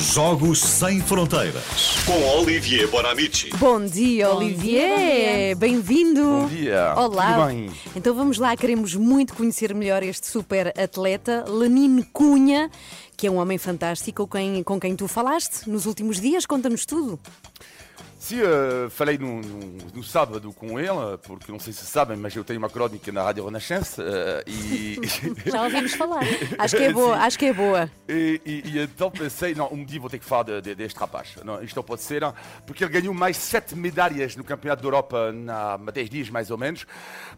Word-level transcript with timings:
Jogos 0.00 0.60
Sem 0.60 1.00
Fronteiras. 1.00 1.96
Com 2.06 2.38
Olivier 2.38 2.88
Bonamici. 2.88 3.50
Bom 3.56 3.84
dia, 3.84 4.30
Olivier! 4.30 5.56
Bem-vindo! 5.56 6.22
Bom 6.22 6.46
dia. 6.46 6.94
Olá! 6.96 7.34
Tudo 7.34 7.46
bem? 7.46 7.70
Então 7.96 8.14
vamos 8.14 8.38
lá, 8.38 8.56
queremos 8.56 8.94
muito 8.94 9.34
conhecer 9.34 9.74
melhor 9.74 10.04
este 10.04 10.28
super 10.28 10.72
atleta, 10.78 11.44
Lenine 11.48 12.04
Cunha, 12.04 12.70
que 13.16 13.26
é 13.26 13.30
um 13.30 13.38
homem 13.38 13.58
fantástico 13.58 14.24
com 14.24 14.38
quem, 14.38 14.62
com 14.62 14.78
quem 14.78 14.94
tu 14.94 15.08
falaste 15.08 15.68
nos 15.68 15.84
últimos 15.84 16.20
dias. 16.20 16.46
Conta-nos 16.46 16.86
tudo. 16.86 17.18
Sim, 18.18 18.40
uh, 18.42 18.90
falei 18.90 19.16
no, 19.16 19.40
no, 19.40 19.76
no, 19.94 20.02
sábado 20.02 20.52
com 20.52 20.78
ele, 20.78 21.16
porque 21.22 21.52
não 21.52 21.60
sei 21.60 21.72
se 21.72 21.86
sabem, 21.86 22.16
mas 22.16 22.34
eu 22.34 22.42
tenho 22.42 22.58
uma 22.58 22.68
crónica 22.68 23.12
na 23.12 23.22
Rádio 23.22 23.44
Renascença 23.44 24.02
uh, 24.02 24.50
e. 24.50 24.98
Já 25.48 25.62
ouvimos 25.62 25.94
falar. 25.94 26.24
Acho 26.58 26.76
que 26.76 26.82
é 26.82 26.92
boa, 26.92 27.14
Sim. 27.16 27.22
acho 27.22 27.38
que 27.38 27.44
é 27.46 27.52
boa. 27.52 27.88
E, 28.08 28.40
e- 28.44 28.62
e 28.70 28.78
então 28.80 29.08
pensei, 29.08 29.54
não, 29.54 29.72
um 29.72 29.84
dia 29.84 30.00
vou 30.00 30.10
ter 30.10 30.18
que 30.18 30.24
falar 30.24 30.42
de- 30.42 30.60
de- 30.60 30.74
deste 30.74 30.98
rapaz. 30.98 31.36
Não, 31.44 31.62
isto 31.62 31.76
não 31.76 31.82
pode 31.84 32.02
ser, 32.02 32.20
não, 32.20 32.34
porque 32.66 32.82
ele 32.82 32.92
ganhou 32.92 33.14
mais 33.14 33.36
sete 33.36 33.76
medalhas 33.76 34.34
no 34.34 34.42
Campeonato 34.42 34.82
da 34.82 34.88
Europa 34.88 35.30
na- 35.32 35.74
há 35.74 35.76
10 35.76 36.10
dias, 36.10 36.28
mais 36.28 36.50
ou 36.50 36.58
menos. 36.58 36.84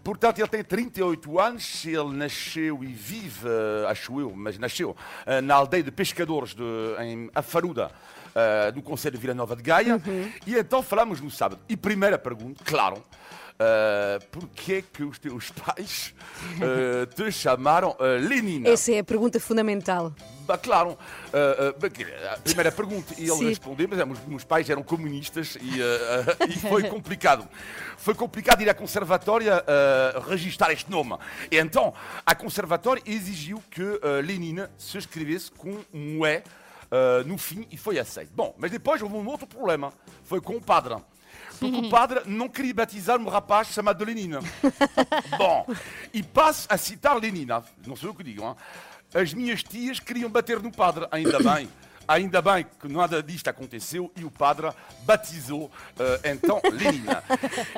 Portanto, 0.03 0.39
ele 0.39 0.49
tem 0.49 0.65
38 0.65 1.39
anos, 1.39 1.85
ele 1.85 2.17
nasceu 2.17 2.83
e 2.83 2.87
vive, 2.87 3.47
acho 3.87 4.19
eu, 4.19 4.33
mas 4.35 4.59
nasceu 4.59 4.97
na 5.45 5.57
aldeia 5.57 5.83
de 5.83 5.91
pescadores 5.91 6.55
de, 6.55 6.63
em 7.03 7.31
Afaruda. 7.35 7.91
Eh, 8.35 8.73
no 8.75 8.83
Conselho 8.83 9.17
de 9.17 9.21
Vila 9.21 9.35
Nova 9.35 9.57
de 9.57 9.63
Gaia, 9.63 10.01
e 10.47 10.57
então 10.57 10.83
falamos 10.83 11.21
no 11.21 11.31
sábado. 11.31 11.61
E 11.69 11.77
primeira 11.77 12.19
pergunta, 12.19 12.63
claro, 12.65 12.99
uh, 12.99 14.25
porquê 14.31 14.83
que 14.93 15.03
os 15.03 15.19
teus 15.19 15.51
pais 15.53 16.15
eh, 16.61 17.07
te 17.07 17.31
chamaram 17.33 17.91
uh, 17.99 18.29
Lenina? 18.29 18.69
Essa 18.69 18.93
é 18.93 19.01
a 19.01 19.05
pergunta 19.05 19.41
fundamental. 19.41 20.15
Bah, 20.47 20.59
claro, 20.59 20.99
que- 21.95 22.05
a 22.05 22.39
primeira 22.39 22.73
pergunta, 22.73 23.15
e 23.17 23.23
ele 23.23 23.37
Sim. 23.37 23.49
respondeu, 23.49 23.89
mas 23.89 24.01
ah, 24.01 24.05
os 24.05 24.25
meus 24.27 24.43
pais 24.43 24.69
eram 24.69 24.83
comunistas 24.83 25.57
e, 25.61 25.79
e 26.49 26.59
foi 26.59 26.83
complicado. 26.91 27.49
Foi 27.97 28.15
complicado 28.15 28.61
ir 28.61 28.69
à 28.69 28.75
conservatória 28.75 29.65
registrar 30.29 30.73
este 30.73 30.91
nome. 30.91 31.17
E 31.53 31.57
então, 31.57 31.95
a 32.27 32.35
conservatória 32.35 33.01
exigiu 33.07 33.63
que 33.71 34.01
Lenina 34.25 34.69
se 34.77 34.99
escrevesse 34.99 35.53
com 35.53 35.85
um 35.95 36.27
E 36.27 36.43
ah, 36.91 37.23
no 37.25 37.39
fim 37.39 37.67
e 37.71 37.77
foi 37.77 37.99
aceito. 37.99 38.33
Bom, 38.35 38.55
mas 38.59 38.71
depois 38.71 39.01
houve 39.01 39.15
um 39.15 39.27
outro 39.27 39.47
problema, 39.47 39.93
foi 40.25 40.41
com 40.41 40.57
o 40.57 40.61
padre. 40.61 40.97
Porque 41.59 41.77
o 41.77 41.91
padre 41.91 42.23
não 42.25 42.49
queria 42.49 42.73
batizar 42.73 43.21
um 43.21 43.29
rapaz 43.29 43.69
chamado 43.69 44.03
Lenina. 44.03 44.41
Bom, 45.37 45.67
e 46.13 46.23
passo 46.23 46.67
a 46.71 46.79
citar 46.79 47.17
Lenina, 47.19 47.63
não 47.87 47.95
sou 47.95 48.11
eu 48.11 48.15
que 48.15 48.25
digo, 48.25 48.43
hein? 48.43 48.57
as 49.13 49.35
minhas 49.35 49.63
tias 49.63 50.01
queriam 50.01 50.31
bater 50.31 50.61
no 50.61 50.73
padre, 50.73 51.07
ainda 51.11 51.39
bem. 51.39 51.69
Ainda 52.11 52.43
bem 52.43 52.67
que 52.81 52.89
nada 52.89 53.23
disto 53.23 53.47
aconteceu 53.47 54.11
e 54.17 54.25
o 54.25 54.31
padre 54.33 54.69
batizou 55.05 55.71
eh, 55.97 56.33
então 56.33 56.61
Lenina. 56.69 57.23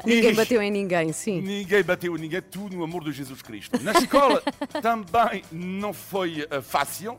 Ninguém 0.06 0.30
E- 0.30 0.34
bateu 0.34 0.62
em 0.62 0.70
ninguém, 0.70 1.12
sim. 1.12 1.42
Ninguém 1.42 1.82
bateu 1.82 2.16
em 2.16 2.18
ninguém, 2.18 2.40
tudo 2.40 2.74
no 2.74 2.82
amor 2.82 3.04
de 3.04 3.12
Jesus 3.12 3.42
Cristo. 3.42 3.78
Na 3.82 3.92
escola 3.92 4.42
também 4.80 5.44
não 5.52 5.92
foi 5.92 6.46
eh, 6.50 6.62
fácil. 6.62 7.18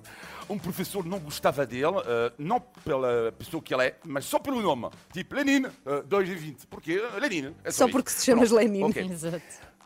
Um 0.50 0.58
professor 0.58 1.06
não 1.06 1.20
gostava 1.20 1.68
dele, 1.68 1.98
eh, 2.04 2.32
não 2.40 2.60
pela 2.60 3.32
pessoa 3.38 3.62
que 3.62 3.76
ele 3.76 3.84
é, 3.86 3.96
mas 4.04 4.26
só 4.26 4.40
pelo 4.40 4.60
nome. 4.60 4.90
Tipo, 5.14 5.36
Lenin, 5.36 5.66
uh, 5.86 6.02
2 6.08 6.30
e 6.30 6.34
20. 6.36 6.66
Porquê? 6.66 6.98
Uh, 6.98 7.20
Lenin. 7.20 7.54
É 7.64 7.70
Só 7.70 7.86
isto. 7.86 7.92
porque 7.94 8.10
se 8.10 8.26
chamas 8.26 8.50
Pronto, 8.50 8.60
Lenin. 8.64 8.84
ok. 8.86 9.04
Exato. 9.04 9.42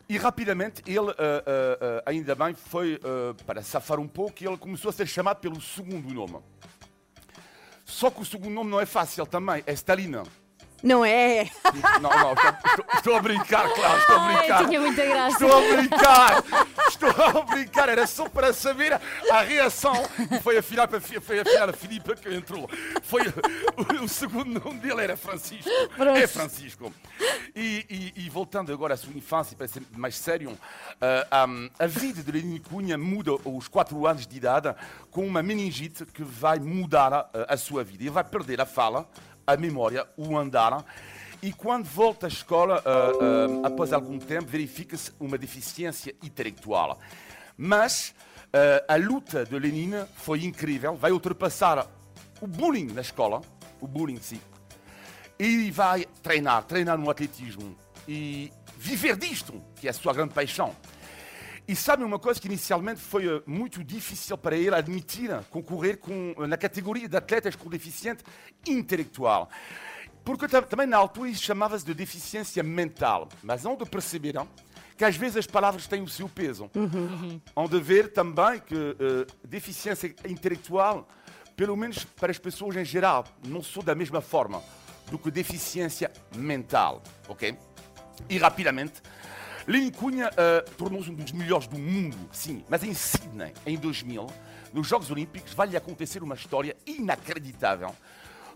E 0.09 0.17
rapidamente 0.17 0.81
ele, 0.87 1.09
eh, 1.11 1.43
eh, 1.45 1.77
eh, 1.81 2.03
ainda 2.05 2.33
bem, 2.33 2.53
foi 2.55 2.97
para 3.45 3.61
safar 3.61 3.99
um 3.99 4.07
pouco 4.07 4.41
e 4.41 4.47
ele 4.47 4.55
começou 4.55 4.87
a 4.87 4.93
ser 4.93 5.05
chamado 5.05 5.39
pelo 5.41 5.59
segundo 5.59 6.07
nome. 6.13 6.37
Só 7.97 8.11
que 8.11 8.21
o 8.21 8.25
segundo 8.25 8.51
nome 8.53 8.69
não 8.69 8.79
é 8.79 8.85
fácil 8.85 9.25
também, 9.25 9.63
é 9.65 9.73
Stalina. 9.73 10.21
Não 10.83 11.03
é? 11.03 11.49
Não, 11.99 12.11
não, 12.11 12.33
estou, 12.33 12.85
estou- 12.93 13.15
a 13.15 13.19
brincar, 13.19 13.67
claro, 13.73 13.97
estou 13.97 14.15
a 14.17 14.19
brincar. 14.27 14.65
tinha 14.67 14.79
muita 14.79 15.03
graça. 15.03 15.43
Estou 15.43 15.57
a 15.57 15.75
brincar, 15.75 16.43
estou 17.05 17.25
a 17.25 17.41
brincar, 17.45 17.89
era 17.89 18.05
só 18.07 18.27
para 18.27 18.51
saber 18.53 18.93
a 19.31 19.41
reação. 19.41 19.93
E 20.31 20.39
foi 20.41 20.57
afinal, 20.57 20.87
foi 21.21 21.39
afinal 21.39 21.69
a 21.69 21.73
Filipe 21.73 22.15
que 22.15 22.33
entrou. 22.33 22.69
Foi, 23.03 23.21
o, 23.27 24.03
o 24.03 24.07
segundo 24.09 24.59
nome 24.63 24.79
dele 24.79 25.01
era 25.01 25.15
Francisco. 25.17 25.69
Pronto. 25.95 26.17
É 26.17 26.27
Francisco. 26.27 26.93
E, 27.55 27.85
e- 28.15 28.25
e 28.25 28.29
voltando 28.29 28.71
agora 28.73 28.93
à 28.93 28.97
sua 28.97 29.13
infância, 29.13 29.55
para 29.55 29.67
ser 29.67 29.83
mais 29.95 30.15
sério, 30.15 30.57
ah, 31.31 31.45
um, 31.47 31.69
a 31.79 31.87
vida 31.87 32.21
de 32.23 32.31
Lenin 32.31 32.57
Cunha 32.59 32.97
muda 32.97 33.31
aos 33.45 33.67
4 33.67 34.05
anos 34.07 34.25
de 34.27 34.35
idade 34.37 34.73
com 35.11 35.25
uma 35.25 35.41
meningite 35.43 36.05
que 36.05 36.23
vai 36.23 36.59
mudar 36.59 37.29
a 37.47 37.57
sua 37.57 37.83
vida. 37.83 38.03
Ele 38.03 38.09
vai 38.09 38.23
perder 38.23 38.59
a 38.61 38.65
fala, 38.65 39.07
a 39.45 39.55
memória, 39.55 40.05
o 40.17 40.37
andar. 40.37 40.83
E 41.41 41.53
quando 41.53 41.85
volta 41.85 42.25
à 42.25 42.29
escola, 42.29 42.81
ah, 42.83 43.11
ah, 43.63 43.67
após 43.67 43.93
algum 43.93 44.17
tempo, 44.17 44.47
verifica-se 44.47 45.11
uma 45.19 45.37
deficiência 45.37 46.15
intelectual. 46.23 46.99
Mas 47.55 48.15
ah, 48.51 48.93
a 48.93 48.95
luta 48.95 49.45
de 49.45 49.57
Lenin 49.57 49.91
foi 50.15 50.43
incrível, 50.45 50.95
vai 50.95 51.11
ultrapassar 51.11 51.85
o 52.41 52.47
bullying 52.47 52.87
na 52.87 53.01
escola, 53.01 53.41
o 53.79 53.87
bullying 53.87 54.19
sim, 54.19 54.41
e 55.39 55.69
vai 55.69 56.05
treinar, 56.23 56.63
treinar 56.63 56.97
no 56.97 57.09
atletismo 57.09 57.77
e 58.07 58.51
viver 58.75 59.15
disto, 59.15 59.61
que 59.75 59.87
é 59.87 59.91
a 59.91 59.93
sua 59.93 60.13
grande 60.13 60.33
paixão. 60.33 60.75
E 61.67 61.75
sabe 61.75 62.03
uma 62.03 62.17
coisa 62.17 62.39
que 62.39 62.47
inicialmente 62.47 63.01
foi 63.01 63.43
muito 63.45 63.83
difícil 63.83 64.37
para 64.37 64.55
ele 64.55 64.73
admitir, 64.73 65.29
concorrer 65.51 65.97
com, 65.97 66.33
na 66.47 66.55
categoria 66.55 67.09
de 67.09 67.17
atletas 67.17 67.55
com 67.55 67.69
deficiente 67.69 68.23
intelectual. 68.65 69.49
Porque 70.27 70.45
tam- 70.45 70.61
também 70.63 70.85
na 70.85 70.97
altura 70.97 71.29
isso 71.29 71.41
chamava-se 71.41 71.85
de 71.85 71.93
deficiência 71.93 72.61
mental. 72.61 73.29
Mas 73.41 73.63
onde 73.63 73.85
perceberam 73.85 74.45
que 74.97 75.05
às 75.05 75.15
vezes 75.15 75.37
as 75.37 75.47
palavras 75.47 75.87
têm 75.87 76.01
o 76.01 76.07
seu 76.09 76.27
peso. 76.27 76.69
Onde 77.55 77.79
ver 77.79 78.11
também 78.11 78.59
que 78.59 78.75
eh, 78.75 79.25
deficiência 79.47 80.13
intelectual, 80.27 81.07
pelo 81.55 81.77
menos 81.77 82.03
para 82.03 82.29
as 82.29 82.37
pessoas 82.37 82.75
em 82.75 82.83
geral, 82.83 83.23
não 83.47 83.63
sou 83.63 83.81
da 83.81 83.95
mesma 83.95 84.19
forma 84.19 84.61
do 85.09 85.17
que 85.17 85.31
deficiência 85.31 86.11
mental, 86.35 87.01
ok? 87.29 87.57
E 88.29 88.37
rapidamente, 88.37 89.01
Lenin 89.65 89.91
Cunha 89.91 90.29
eh, 90.35 90.61
tornou-se 90.77 91.09
um 91.09 91.13
dos 91.15 91.31
melhores 91.31 91.67
do 91.67 91.79
mundo, 91.79 92.17
sim, 92.33 92.65
mas 92.67 92.83
em 92.83 92.93
Sydney, 92.93 93.53
em 93.65 93.77
2000, 93.77 94.27
nos 94.73 94.87
Jogos 94.87 95.09
Olímpicos, 95.09 95.53
vai-lhe 95.53 95.77
acontecer 95.77 96.21
uma 96.21 96.35
história 96.35 96.75
inacreditável, 96.85 97.95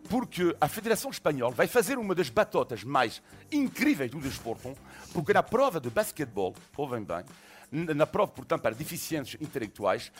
porque 0.10 0.56
a 0.60 0.68
Federação 0.68 1.12
Espanhola 1.12 1.54
vai 1.54 1.68
fazer 1.68 1.98
uma 1.98 2.14
das 2.14 2.30
batotas 2.30 2.84
mais 2.84 3.22
incríveis 3.52 4.12
do 4.12 4.20
desporto, 4.20 4.74
porque 5.14 5.34
na 5.34 5.44
prova 5.44 5.80
de 5.80 5.90
basquetebol, 5.90 6.56
ouvem 6.76 7.04
bem, 7.04 7.24
na 7.72 8.06
prova, 8.06 8.32
portanto, 8.32 8.62
para 8.62 8.76
deficientes 8.76 9.40
intelectuais, 9.40 10.12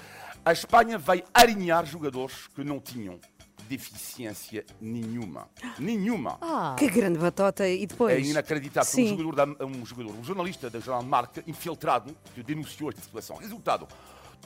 a 0.46 0.54
Espanha 0.54 0.98
vai 0.98 1.24
alinhar 1.34 1.86
jogadores 1.86 2.48
que 2.56 2.64
não 2.64 2.80
tinham 2.80 3.20
deficiência 3.68 4.66
nenhuma. 4.80 5.50
Nenhuma. 5.80 6.38
Que 6.78 6.90
grande 6.90 7.20
batota. 7.20 7.68
E 7.68 7.86
depois? 7.86 8.14
É 8.14 8.20
inacreditável. 8.20 9.04
Um 9.04 9.08
jogador, 9.08 9.36
da, 9.36 9.66
um 9.66 9.86
jogador, 9.86 10.12
um 10.14 10.24
jornalista 10.24 10.70
da 10.70 10.80
jornal 10.80 11.04
Marca, 11.04 11.44
infiltrado, 11.48 12.16
que 12.34 12.44
denunciou 12.44 12.90
esta 12.90 13.02
situação. 13.02 13.38
Resultado: 13.38 13.88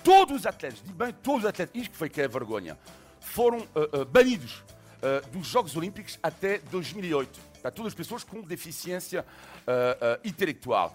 todos 0.03 0.37
os 0.37 0.45
atletas, 0.45 0.81
digo 0.83 0.95
bem, 0.95 1.13
todos 1.23 1.43
os 1.43 1.49
atletas, 1.49 1.75
isto 1.75 1.91
que 1.91 1.97
foi 1.97 2.09
que 2.09 2.21
é 2.21 2.25
a 2.25 2.27
vergonha, 2.27 2.77
foram 3.19 3.67
ah, 3.75 4.01
ah, 4.01 4.05
banidos 4.05 4.63
ah, 5.01 5.21
dos 5.31 5.47
Jogos 5.47 5.75
Olímpicos 5.75 6.19
até 6.21 6.59
2008. 6.71 7.55
Para 7.61 7.71
todas 7.71 7.91
as 7.91 7.95
pessoas 7.95 8.23
com 8.23 8.41
deficiência 8.41 9.25
ah, 9.67 9.97
ah, 10.01 10.19
intelectual. 10.23 10.93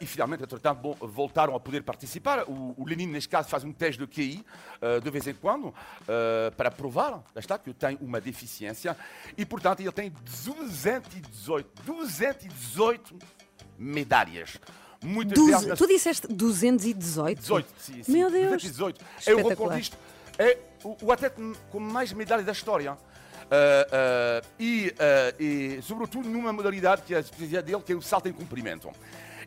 E 0.00 0.06
finalmente, 0.06 0.42
entretanto, 0.42 0.78
bom, 0.80 0.96
voltaram 0.98 1.54
a 1.54 1.60
poder 1.60 1.82
participar. 1.82 2.44
O, 2.48 2.74
o 2.74 2.86
Lenin, 2.86 3.06
neste 3.06 3.28
caso, 3.28 3.50
faz 3.50 3.64
um 3.64 3.72
teste 3.72 4.00
de 4.00 4.06
QI 4.06 4.42
de 5.02 5.10
vez 5.10 5.26
em 5.26 5.34
quando 5.34 5.74
para 6.56 6.70
provar 6.70 7.22
está, 7.36 7.58
que 7.58 7.74
tem 7.74 7.98
uma 8.00 8.18
deficiência. 8.18 8.96
E, 9.36 9.44
portanto, 9.44 9.80
ele 9.80 9.92
tem 9.92 10.10
218, 10.24 11.82
218 11.82 13.14
medalhas. 13.78 14.58
Muitas 15.02 15.34
Duze- 15.34 15.64
delas 15.64 15.78
Tu 15.78 15.86
disseste 15.86 16.26
218? 16.28 17.38
18, 17.38 17.68
sim, 17.78 18.02
sim. 18.02 18.12
Meu 18.12 18.30
Deus. 18.30 18.62
218. 18.62 19.04
É 19.26 19.34
o 19.34 19.46
recordista. 19.46 19.98
É 20.38 20.58
o, 20.84 21.12
atleta 21.12 21.40
com 21.70 21.80
mais 21.80 22.12
medalhas 22.12 22.44
da 22.44 22.52
história. 22.52 22.96
Ah, 23.50 23.86
ah, 23.92 24.42
e, 24.58 24.94
ah, 24.98 25.34
e, 25.38 25.80
sobretudo, 25.82 26.28
numa 26.28 26.52
modalidade 26.52 27.02
que 27.02 27.14
é 27.14 27.16
a 27.16 27.20
especialidade 27.20 27.66
dele, 27.66 27.82
que 27.82 27.92
é 27.92 27.96
o 27.96 28.02
salto 28.02 28.28
em 28.28 28.32
comprimento. 28.32 28.90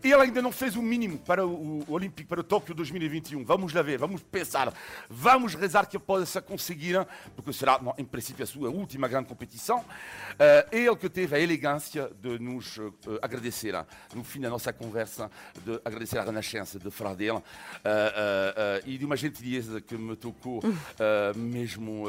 Ele 0.03 0.15
ainda 0.15 0.41
não 0.41 0.51
fez 0.51 0.75
o 0.75 0.81
mínimo 0.81 1.17
para 1.17 1.45
o, 1.45 1.83
o 1.87 1.91
Olímpico, 1.91 2.29
para 2.29 2.41
o 2.41 2.43
Tóquio 2.43 2.73
2021. 2.75 3.43
Vamos 3.43 3.73
lá 3.73 3.81
ver, 3.81 3.97
vamos 3.97 4.21
pensar, 4.21 4.73
vamos 5.09 5.55
rezar 5.55 5.85
que 5.85 5.97
possa 5.97 6.41
conseguir, 6.41 7.05
porque 7.35 7.51
será, 7.53 7.79
em 7.97 8.05
princípio, 8.05 8.43
a 8.43 8.47
sua 8.47 8.69
última 8.69 9.07
grande 9.07 9.27
competição. 9.27 9.79
Uh, 9.79 10.75
ele 10.75 10.95
que 10.95 11.09
teve 11.09 11.35
a 11.35 11.39
elegância 11.39 12.11
de 12.21 12.39
nos 12.39 12.77
uh, 12.77 12.93
agradecer, 13.21 13.73
no 14.13 14.23
fim 14.23 14.39
da 14.39 14.49
nossa 14.49 14.71
conversa, 14.71 15.31
de 15.63 15.79
agradecer 15.83 16.19
a 16.19 16.23
renascença 16.23 16.77
de 16.77 16.91
Fradel 16.91 17.37
uh, 17.37 17.43
e 18.85 18.97
de 18.97 19.05
uma 19.05 19.17
gentileza 19.17 19.81
que 19.81 19.95
me 19.95 20.15
tocou 20.15 20.61
mesmo 21.35 22.05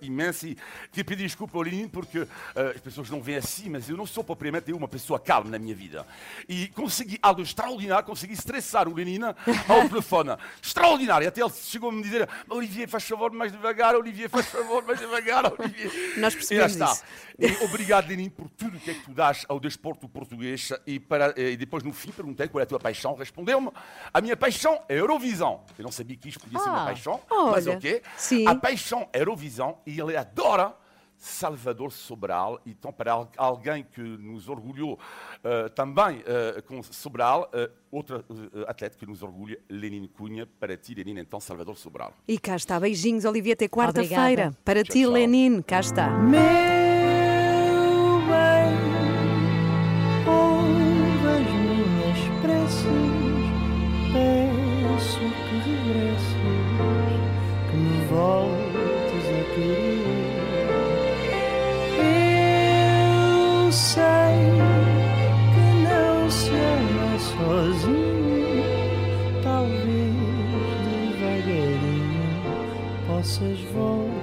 imensa. 0.00 0.46
E 0.46 0.56
queria 0.90 1.04
pedir 1.04 1.22
desculpa 1.24 1.56
ao 1.56 1.62
Lenin, 1.62 1.88
porque 1.88 2.26
as 2.74 2.80
pessoas 2.80 3.10
não 3.10 3.22
veem 3.22 3.38
assim, 3.38 3.68
mas 3.68 3.88
eu 3.88 3.96
não 3.96 4.06
sou 4.06 4.22
propriamente 4.22 4.72
uma 4.72 4.88
pessoa 4.88 5.18
calma 5.18 5.50
na 5.50 5.58
minha 5.58 5.74
vida. 5.74 6.06
E 6.48 6.68
consegui 6.68 7.18
algo 7.30 7.42
extraordinário, 7.42 8.04
consegui 8.04 8.34
estressar 8.34 8.88
o 8.88 8.94
Lenin 8.94 9.20
ao 9.22 9.88
telefone. 9.88 10.30
Extraordinário. 10.62 11.26
Até 11.26 11.40
ele 11.40 11.50
chegou 11.50 11.90
a 11.90 11.92
me 11.92 12.02
dizer: 12.02 12.28
Olivier, 12.48 12.88
faz 12.88 13.04
favor, 13.04 13.32
mais 13.32 13.52
devagar, 13.52 13.94
Olivier, 13.94 14.28
faz 14.28 14.46
favor, 14.46 14.84
mais 14.84 14.98
devagar, 14.98 15.52
Olivier. 15.52 15.90
Nós 16.18 16.34
percebemos 16.34 16.76
isso. 16.76 17.04
E 17.38 17.64
obrigado, 17.64 18.08
Lenin, 18.08 18.28
por 18.28 18.48
tudo 18.50 18.76
o 18.76 18.80
que 18.80 18.90
é 18.90 18.94
que 18.94 19.04
tu 19.04 19.12
dás 19.12 19.44
ao 19.48 19.58
desporto 19.58 20.08
português. 20.08 20.70
E, 20.86 21.00
para, 21.00 21.34
e 21.40 21.56
depois, 21.56 21.82
no 21.82 21.92
fim, 21.92 22.10
perguntei 22.10 22.48
qual 22.48 22.60
é 22.60 22.64
a 22.64 22.66
tua 22.66 22.78
paixão. 22.78 23.14
Respondeu-me: 23.14 23.70
a 24.12 24.20
minha 24.20 24.36
paixão 24.36 24.82
é 24.88 24.98
Eurovisão. 24.98 25.64
Eu 25.78 25.84
não 25.84 25.92
sabia 25.92 26.16
que 26.16 26.28
isto 26.28 26.40
podia 26.40 26.58
ah, 26.58 26.62
ser 26.62 26.68
uma 26.68 26.82
ah, 26.82 26.86
paixão, 26.86 27.20
olha, 27.30 27.50
mas 27.52 27.66
ok. 27.66 28.02
Sim. 28.16 28.46
A 28.46 28.54
paixão 28.54 29.08
é 29.12 29.20
Eurovisão 29.20 29.78
e 29.86 29.98
ele 29.98 30.16
adora 30.16 30.74
Salvador 31.20 31.92
Sobral. 31.92 32.58
Então, 32.64 32.90
para 32.90 33.28
alguém 33.36 33.84
que 33.84 34.00
nos 34.00 34.48
orgulhou 34.48 34.94
uh, 34.94 35.68
também 35.70 36.20
uh, 36.20 36.62
com 36.66 36.82
Sobral, 36.82 37.50
uh, 37.54 37.70
outra 37.90 38.24
atleta 38.66 38.96
que 38.96 39.06
nos 39.06 39.22
orgulha, 39.22 39.58
Lenin 39.68 40.08
Cunha. 40.08 40.46
Para 40.58 40.76
ti, 40.78 40.94
Lenin, 40.94 41.18
então, 41.18 41.38
Salvador 41.38 41.76
Sobral. 41.76 42.14
E 42.26 42.38
cá 42.38 42.56
está. 42.56 42.80
Beijinhos, 42.80 43.26
Olivia, 43.26 43.52
até 43.52 43.68
quarta-feira. 43.68 44.56
Para 44.64 44.82
tchau, 44.82 44.94
ti, 44.94 45.02
tchau. 45.02 45.12
Lenin, 45.12 45.60
cá 45.60 45.80
está. 45.80 46.08
Meu 46.08 46.79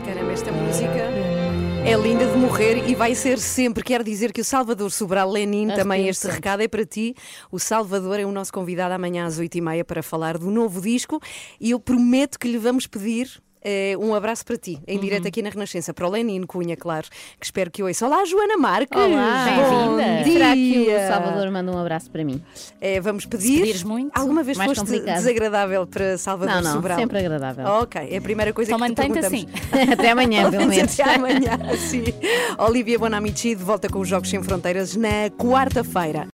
Caramba, 0.04 0.32
esta 0.32 0.52
música 0.52 0.90
é 1.86 1.96
linda 1.96 2.26
de 2.26 2.36
morrer 2.36 2.90
e 2.90 2.96
vai 2.96 3.14
ser 3.14 3.38
sempre. 3.38 3.84
Quer 3.84 4.02
dizer 4.02 4.34
que 4.34 4.42
o 4.42 4.44
Salvador 4.44 4.92
Sobral 4.92 5.30
Lenin, 5.30 5.68
também 5.68 6.08
este 6.08 6.28
recado 6.28 6.64
é 6.64 6.68
para 6.68 6.84
ti. 6.84 7.14
O 7.52 7.60
Salvador 7.60 8.20
é 8.20 8.26
o 8.26 8.32
nosso 8.32 8.52
convidado 8.52 8.96
amanhã 8.96 9.28
às 9.28 9.40
8h30 9.40 9.84
para 9.84 10.02
falar 10.02 10.40
do 10.40 10.50
novo 10.50 10.82
disco 10.82 11.22
e 11.62 11.70
eu 11.70 11.80
prometo 11.80 12.40
que 12.40 12.48
lhe 12.48 12.58
vamos 12.58 12.88
pedir 12.88 13.40
um 14.00 14.14
abraço 14.14 14.46
para 14.46 14.58
ti, 14.58 14.80
em 14.88 14.96
uhum. 14.96 15.04
direto 15.04 15.28
aqui 15.28 15.42
na 15.42 15.50
Renascença, 15.50 15.94
para 15.94 16.08
o 16.08 16.10
Lenin 16.10 16.44
Cunha, 16.44 16.76
claro, 16.76 17.08
que 17.40 17.46
espero 17.46 17.70
que 17.70 17.84
ouça. 17.84 18.06
Olá, 18.06 18.24
Joana 18.26 18.58
Marques! 18.58 18.98
Olá, 18.98 19.46
bem-vinda! 19.46 20.32
Será 20.32 20.54
que 20.54 20.88
o 20.90 21.08
Salvador 21.08 21.52
manda 21.52 21.72
um 21.72 21.78
abraço 21.78 22.10
para 22.10 22.24
mim? 22.24 22.42
Uh, 22.76 23.02
vamos 23.02 23.26
pedir. 23.26 23.78
Se 23.78 23.86
muito, 23.86 24.18
Alguma 24.18 24.44
vez 24.44 24.58
foste 24.58 24.80
complicado. 24.80 25.16
desagradável 25.18 25.88
para 25.88 26.18
Salvador 26.18 26.56
não, 26.56 26.62
não, 26.62 26.74
Sobral? 26.74 27.00
sempre 27.00 27.20
agradável. 27.20 27.66
ok, 27.66 28.08
é 28.10 28.18
a 28.18 28.22
primeira 28.22 28.54
coisa 28.54 28.78
Só 28.78 28.86
que 28.86 28.94
te 28.94 29.20
assim. 29.20 29.48
Até 29.92 30.12
amanhã, 30.12 30.50
pelo 30.50 30.68
menos. 30.68 31.00
Até 31.00 31.16
amanhã, 31.16 31.58
sim. 31.78 32.04
Olivia 32.58 33.00
Bonamici 33.00 33.56
de 33.56 33.64
volta 33.64 33.90
com 33.90 34.00
os 34.00 34.08
Jogos 34.08 34.30
Sem 34.30 34.42
Fronteiras 34.42 34.96
na 34.96 35.30
quarta-feira. 35.38 36.28